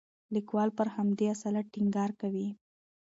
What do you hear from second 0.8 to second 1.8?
همدې اصالت